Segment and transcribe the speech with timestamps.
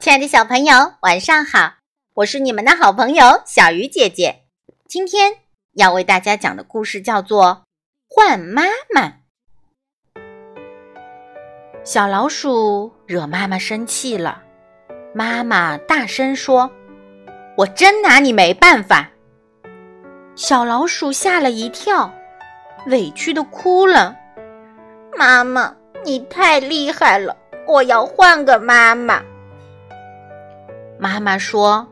[0.00, 1.72] 亲爱的小朋友，晚上好！
[2.14, 4.44] 我是你们的好朋友小鱼姐姐。
[4.86, 5.38] 今天
[5.72, 7.44] 要为大家讲的故事叫做
[8.08, 8.62] 《换妈
[8.94, 9.08] 妈》。
[11.82, 14.40] 小老鼠惹妈妈生气了，
[15.12, 16.70] 妈妈大声说
[17.58, 19.10] ：“我真拿你没办法！”
[20.36, 22.14] 小老鼠吓了一跳，
[22.86, 24.16] 委屈的哭了
[25.18, 25.74] ：“妈妈，
[26.04, 27.36] 你太厉害了，
[27.66, 29.20] 我要换个妈妈。”
[30.98, 31.86] 妈妈说：“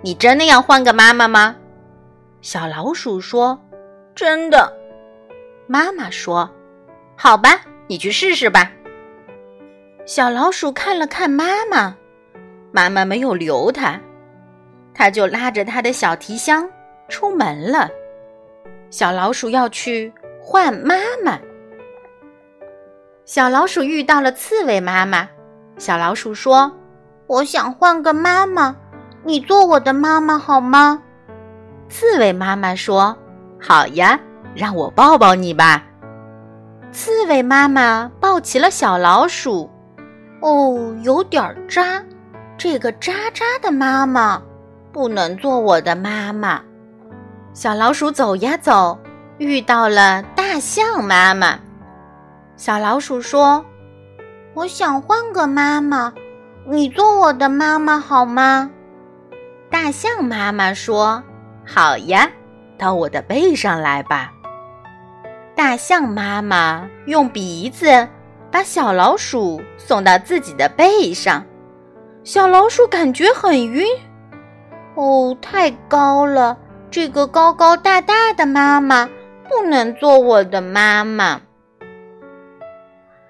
[0.00, 1.54] 你真的要换个妈妈吗？”
[2.40, 3.60] 小老鼠说
[4.16, 4.72] ：“真的。”
[5.68, 6.50] 妈妈说
[7.14, 8.72] ：“好吧，你去试试吧。”
[10.06, 11.94] 小老鼠看了看妈妈，
[12.72, 14.00] 妈妈没有留它，
[14.94, 16.66] 它就拉着它的小提箱
[17.08, 17.90] 出门了。
[18.88, 21.38] 小老鼠要去换妈妈。
[23.26, 25.28] 小老鼠遇到了刺猬妈妈，
[25.76, 26.74] 小老鼠说。
[27.28, 28.74] 我想换个妈妈，
[29.22, 31.02] 你做我的妈妈好吗？
[31.90, 33.14] 刺猬妈妈说
[33.60, 34.18] ：“好呀，
[34.54, 35.84] 让我抱抱你吧。”
[36.90, 39.68] 刺猬妈妈抱起了小老鼠，
[40.40, 42.02] 哦，有点扎，
[42.56, 44.40] 这个渣渣的妈妈
[44.90, 46.62] 不能做我的妈妈。
[47.52, 48.98] 小老鼠走呀走，
[49.36, 51.58] 遇到了大象妈妈。
[52.56, 53.62] 小老鼠说
[54.54, 56.10] ：“我想换个妈妈。”
[56.70, 58.70] 你做我的妈妈好吗？
[59.70, 61.22] 大象妈妈说
[61.66, 62.30] ：“好呀，
[62.76, 64.30] 到我的背上来吧。”
[65.56, 68.06] 大象妈妈用鼻子
[68.50, 71.42] 把小老鼠送到自己的背上，
[72.22, 73.86] 小老鼠感觉很晕。
[74.94, 76.58] 哦，太高了！
[76.90, 79.08] 这个高高大大的妈妈
[79.48, 81.40] 不能做我的妈妈。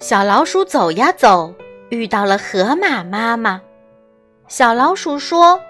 [0.00, 1.54] 小老鼠走呀走。
[1.90, 3.60] 遇到了河马妈妈，
[4.46, 5.60] 小老鼠说：“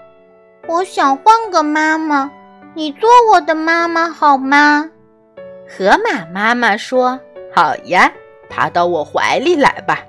[0.69, 2.31] 我想换个妈妈，
[2.75, 4.87] 你做我的妈妈好吗？”
[5.67, 7.19] 河马妈妈说
[7.55, 8.11] ：“好呀，
[8.49, 9.99] 爬到我怀里来吧。”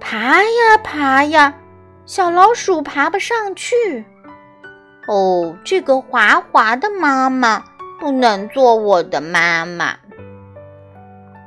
[0.00, 1.54] 爬呀爬呀，
[2.06, 4.02] 小老鼠爬不上去。
[5.06, 7.62] 哦，这个滑滑的妈妈
[8.00, 9.94] 不能做我的妈妈。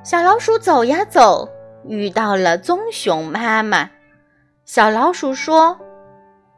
[0.04, 1.50] 小老鼠走呀走。
[1.88, 3.90] 遇到了棕熊妈妈，
[4.66, 5.78] 小老鼠说：“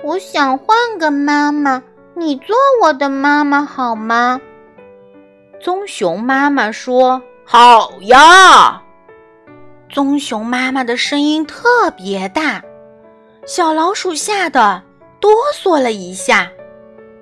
[0.03, 1.81] 我想换个妈妈，
[2.16, 4.40] 你做我的妈妈好吗？”
[5.59, 8.81] 棕熊妈妈说：“好呀。”
[9.90, 12.62] 棕熊妈妈的声音特别大，
[13.46, 14.81] 小老鼠吓得
[15.19, 16.52] 哆嗦了一下。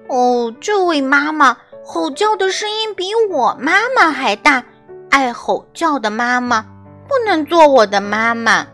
[0.09, 4.63] 哦，这位妈妈吼叫的声音比我妈妈还大，
[5.09, 6.65] 爱吼叫的妈妈。
[7.13, 8.65] 不能做我的妈妈。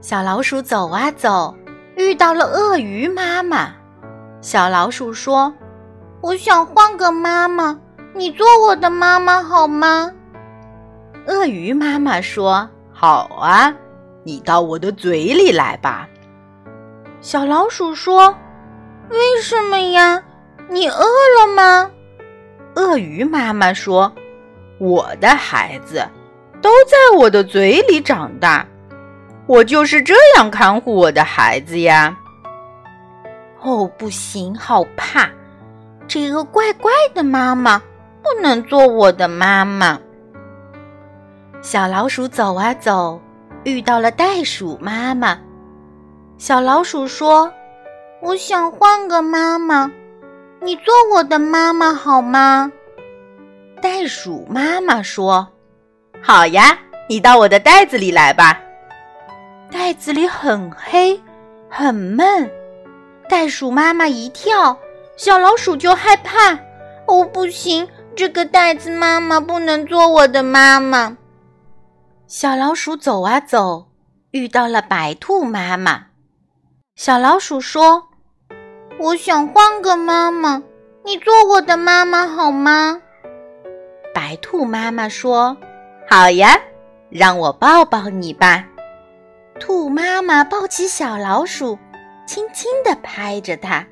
[0.00, 1.54] 小老鼠走啊走，
[1.94, 3.74] 遇到了鳄鱼妈妈。
[4.40, 5.52] 小老鼠说
[6.22, 7.78] ：“我想换个妈妈，
[8.14, 10.10] 你做我的妈妈好吗？”
[11.28, 13.74] 鳄鱼妈妈说：“好啊，
[14.22, 16.08] 你到我的嘴里来吧。”
[17.20, 18.34] 小老鼠说
[19.10, 20.22] ：“为什么呀？
[20.70, 21.04] 你饿
[21.38, 21.90] 了吗？”
[22.74, 24.10] 鳄鱼妈妈说
[24.80, 26.02] ：“我的孩子。”
[26.62, 28.66] 都在我的嘴里长大，
[29.46, 32.16] 我就是这样看护我的孩子呀。
[33.62, 35.28] 哦，不行，好怕！
[36.06, 37.80] 这个怪怪的妈妈
[38.22, 39.98] 不能做我的妈妈。
[41.62, 43.20] 小老鼠走啊走，
[43.64, 45.38] 遇到了袋鼠妈妈。
[46.38, 47.52] 小老鼠说
[48.22, 49.90] ：“我想换个妈妈，
[50.62, 52.72] 你做我的妈妈好吗？”
[53.82, 55.46] 袋鼠妈妈说。
[56.22, 58.60] 好呀，你到我的袋子里来吧。
[59.70, 61.20] 袋子里很黑，
[61.68, 62.50] 很闷。
[63.28, 64.76] 袋鼠妈妈一跳，
[65.16, 66.58] 小老鼠就害怕。
[67.06, 71.16] 哦，不行，这个袋子妈妈不能做我的妈妈。
[72.26, 73.88] 小老鼠走啊走，
[74.32, 76.06] 遇到了白兔妈妈。
[76.96, 78.08] 小老鼠说
[79.00, 80.62] ：“我想换个妈妈，
[81.04, 83.00] 你做我的妈妈好吗？”
[84.14, 85.56] 白兔妈妈说。
[86.12, 86.60] 好呀，
[87.08, 88.66] 让我抱抱你吧。
[89.60, 91.78] 兔妈妈抱起小老鼠，
[92.26, 93.86] 轻轻地拍着它。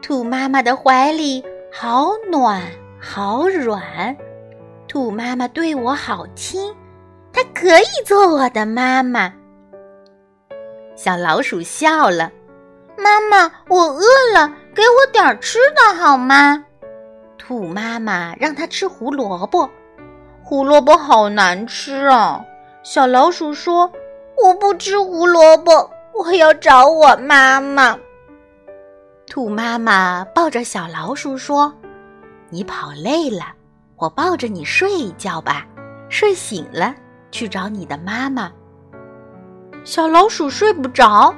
[0.00, 2.62] 兔妈妈的怀里好暖
[3.00, 4.16] 好软，
[4.86, 6.72] 兔妈妈对我好亲，
[7.32, 9.32] 它可以做我的妈妈。
[10.94, 12.30] 小老鼠笑了，
[12.96, 16.64] 妈妈，我饿了，给我点吃的好吗？
[17.36, 19.68] 兔妈妈让它吃胡萝卜。
[20.48, 22.40] 胡萝卜好难吃啊！
[22.84, 23.90] 小老鼠说
[24.40, 27.98] ：“我不吃胡萝卜，我要找我妈妈。
[29.26, 31.74] 兔妈妈抱着小老鼠说
[32.48, 33.46] ：“你跑累了，
[33.96, 35.66] 我抱着你睡一觉吧。
[36.08, 36.94] 睡醒了
[37.32, 38.52] 去找你的妈妈。”
[39.82, 41.34] 小老鼠睡不着，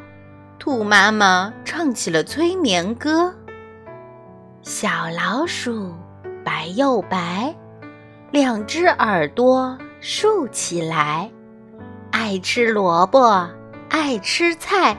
[0.59, 3.35] 兔妈妈唱起了催眠歌
[4.61, 5.95] ：“小老鼠
[6.45, 7.57] 白又白，
[8.31, 11.31] 两只耳朵竖起来，
[12.11, 13.49] 爱吃萝卜，
[13.89, 14.97] 爱吃菜。”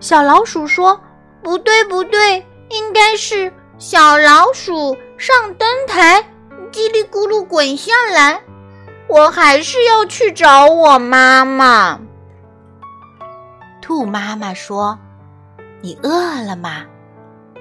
[0.00, 1.00] 小老鼠说。
[1.42, 6.20] 不对，不对，应该是小老鼠上灯台，
[6.72, 8.42] 叽里咕噜滚下来。
[9.06, 12.00] 我还是要去找我妈妈。
[13.80, 14.98] 兔妈妈说
[15.80, 16.84] ：“你饿了吗？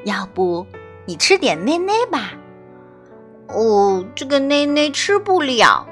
[0.03, 0.65] 要不
[1.05, 2.31] 你吃点内内吧？”
[3.47, 5.87] 哦，这个内内吃不了。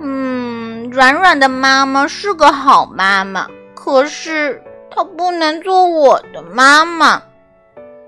[0.00, 4.62] 嗯，软软的妈妈是个好妈妈，可是。
[4.94, 7.22] 她不能做我的妈妈。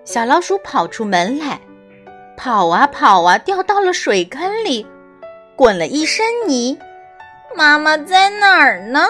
[0.04, 1.58] 小老鼠跑出门来，
[2.36, 4.86] 跑啊跑啊，掉到了水坑里，
[5.56, 6.78] 滚了一身泥。
[7.56, 9.06] 妈妈在哪儿呢？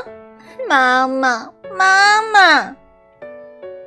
[0.68, 2.76] 妈妈，妈妈，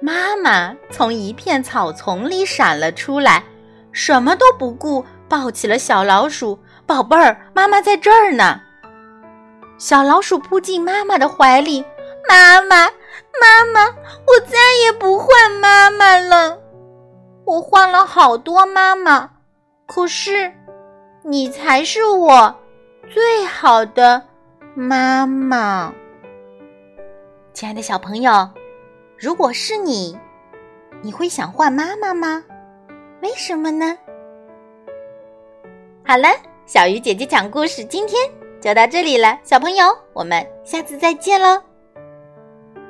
[0.01, 3.41] 妈妈从一片草丛里闪了出来，
[3.93, 6.57] 什么都不顾，抱起了小老鼠。
[6.85, 8.61] 宝贝儿，妈妈在这儿呢。
[9.77, 11.83] 小老鼠扑进妈妈的怀里。
[12.29, 12.85] 妈妈，
[13.41, 13.85] 妈妈，
[14.25, 16.57] 我再也不换妈妈了。
[17.45, 19.29] 我换了好多妈妈，
[19.85, 20.51] 可是
[21.23, 22.53] 你才是我
[23.13, 24.21] 最好的
[24.75, 25.93] 妈妈。
[27.53, 28.49] 亲爱的小朋友，
[29.17, 30.17] 如果是你，
[31.01, 32.43] 你会想换妈妈吗？
[33.21, 33.97] 为什么呢？
[36.07, 36.29] 好了，
[36.65, 38.17] 小鱼姐姐讲故事，今天
[38.61, 39.37] 就到这里了。
[39.43, 41.61] 小朋友，我们下次再见喽。